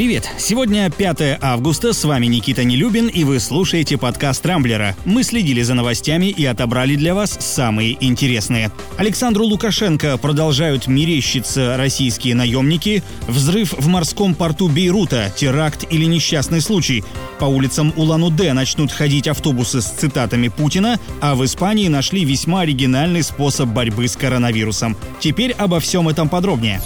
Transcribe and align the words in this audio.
Привет! 0.00 0.30
Сегодня 0.38 0.88
5 0.88 1.40
августа, 1.42 1.92
с 1.92 2.04
вами 2.04 2.24
Никита 2.24 2.64
Нелюбин, 2.64 3.08
и 3.08 3.22
вы 3.22 3.38
слушаете 3.38 3.98
подкаст 3.98 4.46
«Рамблера». 4.46 4.96
Мы 5.04 5.22
следили 5.22 5.60
за 5.60 5.74
новостями 5.74 6.30
и 6.30 6.42
отобрали 6.46 6.94
для 6.96 7.14
вас 7.14 7.36
самые 7.38 8.02
интересные. 8.02 8.72
Александру 8.96 9.44
Лукашенко 9.44 10.16
продолжают 10.16 10.86
мерещиться 10.86 11.76
российские 11.76 12.34
наемники, 12.34 13.02
взрыв 13.28 13.74
в 13.74 13.88
морском 13.88 14.34
порту 14.34 14.68
Бейрута, 14.68 15.30
теракт 15.36 15.84
или 15.90 16.06
несчастный 16.06 16.62
случай. 16.62 17.04
По 17.38 17.44
улицам 17.44 17.92
Улан-Удэ 17.94 18.54
начнут 18.54 18.90
ходить 18.90 19.28
автобусы 19.28 19.82
с 19.82 19.84
цитатами 19.84 20.48
Путина, 20.48 20.98
а 21.20 21.34
в 21.34 21.44
Испании 21.44 21.88
нашли 21.88 22.24
весьма 22.24 22.62
оригинальный 22.62 23.22
способ 23.22 23.68
борьбы 23.68 24.08
с 24.08 24.16
коронавирусом. 24.16 24.96
Теперь 25.20 25.52
обо 25.52 25.78
всем 25.78 26.08
этом 26.08 26.30
подробнее. 26.30 26.80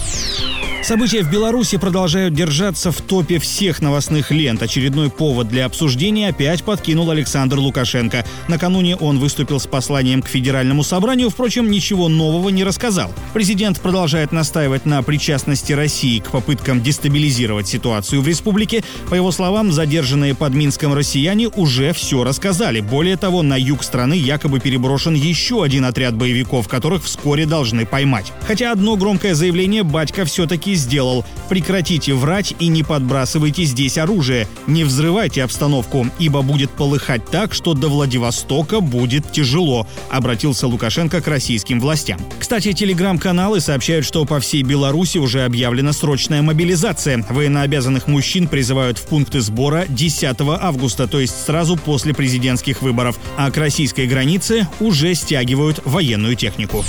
События 0.85 1.23
в 1.23 1.31
Беларуси 1.31 1.77
продолжают 1.77 2.35
держаться 2.35 2.91
в 2.91 3.01
топе 3.01 3.39
всех 3.39 3.81
новостных 3.81 4.29
лент. 4.29 4.61
Очередной 4.61 5.09
повод 5.09 5.47
для 5.47 5.65
обсуждения 5.65 6.29
опять 6.29 6.63
подкинул 6.63 7.09
Александр 7.09 7.57
Лукашенко. 7.57 8.23
Накануне 8.47 8.95
он 8.95 9.17
выступил 9.17 9.59
с 9.59 9.65
посланием 9.65 10.21
к 10.21 10.27
федеральному 10.27 10.83
собранию, 10.83 11.31
впрочем, 11.31 11.71
ничего 11.71 12.07
нового 12.07 12.49
не 12.49 12.63
рассказал. 12.63 13.11
Президент 13.33 13.81
продолжает 13.81 14.31
настаивать 14.31 14.85
на 14.85 15.01
причастности 15.01 15.73
России 15.73 16.19
к 16.19 16.29
попыткам 16.29 16.83
дестабилизировать 16.83 17.67
ситуацию 17.67 18.21
в 18.21 18.27
республике. 18.27 18.83
По 19.09 19.15
его 19.15 19.31
словам, 19.31 19.71
задержанные 19.71 20.35
под 20.35 20.53
Минском 20.53 20.93
россияне 20.93 21.47
уже 21.47 21.93
все 21.93 22.23
рассказали. 22.23 22.81
Более 22.81 23.17
того, 23.17 23.41
на 23.41 23.57
юг 23.57 23.83
страны 23.83 24.13
якобы 24.13 24.59
переброшен 24.59 25.15
еще 25.15 25.63
один 25.63 25.83
отряд 25.83 26.13
боевиков, 26.13 26.67
которых 26.67 27.05
вскоре 27.05 27.47
должны 27.47 27.87
поймать. 27.87 28.31
Хотя 28.47 28.71
одно 28.71 28.95
громкое 28.95 29.33
заявление 29.33 29.83
батька 29.83 30.23
все-таки 30.25 30.75
сделал. 30.75 31.25
Прекратите 31.49 32.13
врать 32.13 32.53
и 32.59 32.67
не 32.67 32.83
подбрасывайте 32.83 33.63
здесь 33.63 33.97
оружие. 33.97 34.47
Не 34.67 34.83
взрывайте 34.83 35.43
обстановку, 35.43 36.07
ибо 36.19 36.41
будет 36.41 36.71
полыхать 36.71 37.25
так, 37.25 37.53
что 37.53 37.73
до 37.73 37.89
Владивостока 37.89 38.81
будет 38.81 39.31
тяжело, 39.31 39.87
обратился 40.09 40.67
Лукашенко 40.67 41.21
к 41.21 41.27
российским 41.27 41.79
властям. 41.79 42.19
Кстати, 42.39 42.73
телеграм-каналы 42.73 43.59
сообщают, 43.59 44.05
что 44.05 44.25
по 44.25 44.39
всей 44.39 44.63
Беларуси 44.63 45.17
уже 45.17 45.43
объявлена 45.43 45.93
срочная 45.93 46.41
мобилизация. 46.41 47.25
Военнообязанных 47.29 48.07
мужчин 48.07 48.47
призывают 48.47 48.97
в 48.97 49.07
пункты 49.07 49.41
сбора 49.41 49.85
10 49.89 50.35
августа, 50.61 51.07
то 51.07 51.19
есть 51.19 51.45
сразу 51.45 51.77
после 51.77 52.13
президентских 52.13 52.81
выборов, 52.81 53.19
а 53.37 53.49
к 53.49 53.57
российской 53.57 54.07
границе 54.07 54.67
уже 54.79 55.15
стягивают 55.15 55.81
военную 55.85 56.35
технику. 56.35 56.83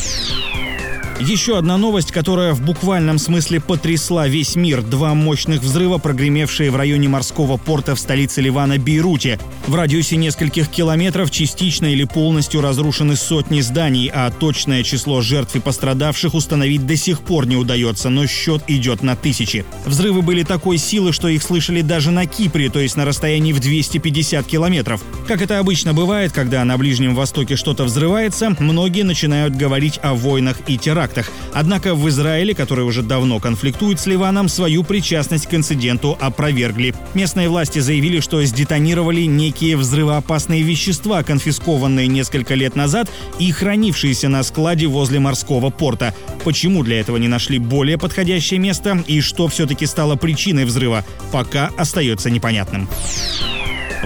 Еще 1.19 1.57
одна 1.57 1.79
новость, 1.79 2.13
которая 2.13 2.53
в 2.53 2.61
буквальном 2.61 3.19
смысле 3.19 3.59
потрясла 3.59 4.29
весь 4.29 4.55
мир. 4.55 4.83
Два 4.83 5.15
мощных 5.15 5.63
взрыва, 5.63 5.97
прогремевшие 5.97 6.71
в 6.71 6.77
районе 6.77 7.09
морского 7.09 7.57
порта 7.57 7.95
в 7.95 8.01
столице 8.01 8.43
Ливана 8.43 8.77
Бейруте. 8.79 9.39
В 9.67 9.75
радиусе 9.75 10.17
нескольких 10.17 10.69
километров 10.69 11.31
частично 11.31 11.87
или 11.87 12.05
полностью 12.05 12.61
разрушены 12.61 13.17
сотни 13.17 13.63
зданий, 13.63 14.11
а 14.13 14.31
точное 14.31 14.83
число 14.83 15.23
жертв 15.23 15.57
и 15.57 15.61
пострадавших 15.61 16.35
установить 16.35 16.85
до 16.85 16.97
сих 16.97 17.23
пор 17.23 17.47
не 17.47 17.57
удается, 17.57 18.11
но 18.11 18.27
счет 18.27 18.63
идет 18.67 19.03
на 19.03 19.17
тысячи. 19.17 19.65
Взрывы 19.87 20.21
были 20.21 20.43
такой 20.43 20.77
силы, 20.77 21.15
что 21.15 21.29
их 21.29 21.43
слышали 21.43 21.81
даже 21.81 22.11
на 22.11 22.27
Кипре, 22.27 22.69
то 22.69 22.79
есть 22.79 22.97
на 22.97 23.07
расстоянии 23.07 23.55
в 23.55 23.61
250 23.61 24.47
километров. 24.47 25.03
Как 25.27 25.41
это 25.41 25.61
обычно 25.61 25.95
бывает, 25.95 26.33
когда 26.33 26.63
на 26.67 26.77
Ближнем 26.77 27.15
Востоке 27.15 27.57
что-то 27.57 27.85
взрывается, 27.85 28.55
многие 28.59 29.03
начинают 29.03 29.57
говорить 29.57 29.99
о 30.03 30.13
войнах 30.13 30.59
и 30.67 30.77
терактах 30.77 31.06
терактах. 31.07 31.33
Однако 31.53 31.95
в 31.95 32.09
Израиле, 32.09 32.55
который 32.55 32.85
уже 32.85 33.03
давно 33.03 33.41
конфликтует 33.41 34.01
с 34.01 34.07
Ливаном, 34.07 34.49
свою 34.49 34.85
причастность 34.85 35.47
к 35.47 35.55
инциденту 35.55 36.17
опровергли. 36.21 36.95
Местные 37.15 37.49
власти 37.49 37.79
заявили, 37.79 38.21
что 38.21 38.45
сдетонировали 38.45 39.23
некие 39.23 39.77
взрывоопасные 39.77 40.63
вещества, 40.63 41.23
конфискованные 41.23 42.09
несколько 42.09 42.55
лет 42.55 42.77
назад 42.77 43.11
и 43.39 43.51
хранившиеся 43.53 44.29
на 44.29 44.43
складе 44.43 44.87
возле 44.87 45.21
морского 45.21 45.71
порта. 45.71 46.15
Почему 46.45 46.83
для 46.83 47.01
этого 47.01 47.17
не 47.17 47.29
нашли 47.29 47.59
более 47.59 47.99
подходящее 47.99 48.61
место 48.61 49.03
и 49.07 49.21
что 49.21 49.49
все-таки 49.49 49.87
стало 49.87 50.17
причиной 50.17 50.65
взрыва, 50.65 51.05
пока 51.33 51.71
остается 51.77 52.31
непонятным. 52.31 52.89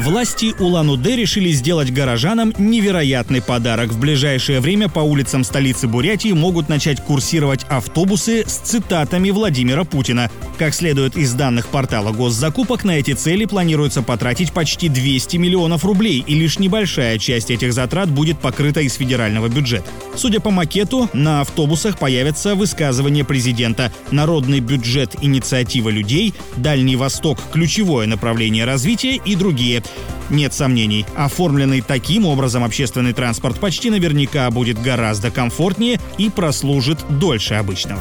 Власти 0.01 0.55
Улан-Удэ 0.59 1.15
решили 1.15 1.51
сделать 1.51 1.93
горожанам 1.93 2.55
невероятный 2.57 3.43
подарок. 3.43 3.91
В 3.91 4.01
ближайшее 4.01 4.61
время 4.61 4.89
по 4.89 5.01
улицам 5.01 5.45
столицы 5.45 5.89
Бурятии 5.89 6.33
могут 6.33 6.71
начать 6.71 7.05
курсировать 7.05 7.67
автобусы 7.69 8.45
с 8.47 8.61
цитатами 8.61 9.29
Владимира 9.29 9.85
Путина. 9.85 10.31
Как 10.59 10.73
следует 10.73 11.19
из 11.19 11.35
данных 11.35 11.67
портала 11.69 12.13
госзакупок, 12.13 12.85
на 12.85 12.93
эти 12.93 13.13
цели 13.13 13.45
планируется 13.45 14.01
потратить 14.01 14.53
почти 14.53 14.89
200 14.89 15.37
миллионов 15.37 15.85
рублей, 15.85 16.25
и 16.27 16.35
лишь 16.35 16.59
небольшая 16.59 17.19
часть 17.19 17.51
этих 17.51 17.75
затрат 17.75 18.09
будет 18.09 18.39
покрыта 18.39 18.81
из 18.81 18.95
федерального 18.95 19.49
бюджета. 19.49 19.85
Судя 20.17 20.41
по 20.41 20.51
макету, 20.51 21.11
на 21.13 21.43
автобусах 21.43 21.99
появятся 21.99 22.55
высказывания 22.55 23.25
президента 23.25 23.93
«Народный 24.11 24.61
бюджет– 24.61 25.17
инициатива 25.21 25.91
людей», 25.91 26.33
«Дальний 26.57 26.97
Восток– 26.97 27.39
ключевое 27.53 28.07
направление 28.07 28.65
развития» 28.65 29.17
и 29.17 29.35
другие. 29.35 29.83
Нет 30.31 30.55
сомнений, 30.55 31.05
оформленный 31.17 31.81
таким 31.81 32.25
образом 32.25 32.63
общественный 32.63 33.13
транспорт 33.13 33.59
почти 33.59 33.91
наверняка 33.91 34.49
будет 34.51 34.81
гораздо 34.81 35.31
комфортнее 35.31 36.01
и 36.19 36.31
прослужит 36.31 36.99
дольше 37.09 37.55
обычного. 37.55 38.01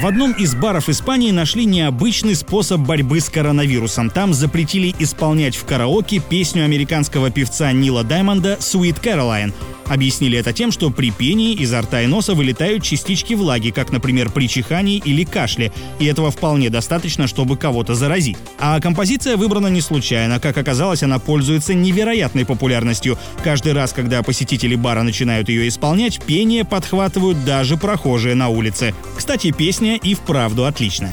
В 0.00 0.06
одном 0.06 0.32
из 0.32 0.54
баров 0.54 0.88
Испании 0.88 1.32
нашли 1.32 1.64
необычный 1.64 2.36
способ 2.36 2.80
борьбы 2.80 3.20
с 3.20 3.28
коронавирусом. 3.28 4.10
Там 4.10 4.32
запретили 4.32 4.94
исполнять 5.00 5.56
в 5.56 5.64
караоке 5.64 6.20
песню 6.20 6.64
американского 6.64 7.30
певца 7.30 7.72
Нила 7.72 8.04
Даймонда 8.04 8.58
«Sweet 8.60 9.00
Caroline». 9.02 9.52
Объяснили 9.88 10.38
это 10.38 10.52
тем, 10.52 10.70
что 10.70 10.90
при 10.90 11.10
пении 11.10 11.54
изо 11.54 11.80
рта 11.80 12.02
и 12.02 12.06
носа 12.06 12.34
вылетают 12.34 12.82
частички 12.82 13.34
влаги, 13.34 13.70
как, 13.70 13.90
например, 13.92 14.30
при 14.30 14.48
чихании 14.48 15.00
или 15.04 15.24
кашле, 15.24 15.72
и 15.98 16.06
этого 16.06 16.30
вполне 16.30 16.70
достаточно, 16.70 17.26
чтобы 17.26 17.56
кого-то 17.56 17.94
заразить. 17.94 18.36
А 18.58 18.80
композиция 18.80 19.36
выбрана 19.36 19.68
не 19.68 19.80
случайно. 19.80 20.40
Как 20.40 20.56
оказалось, 20.58 21.02
она 21.02 21.18
пользуется 21.18 21.74
невероятной 21.74 22.44
популярностью. 22.44 23.18
Каждый 23.42 23.72
раз, 23.72 23.92
когда 23.92 24.22
посетители 24.22 24.74
бара 24.74 25.02
начинают 25.02 25.48
ее 25.48 25.68
исполнять, 25.68 26.20
пение 26.24 26.64
подхватывают 26.64 27.44
даже 27.44 27.76
прохожие 27.76 28.34
на 28.34 28.48
улице. 28.48 28.94
Кстати, 29.16 29.52
песня 29.52 29.96
и 29.96 30.14
вправду 30.14 30.66
отличная. 30.66 31.12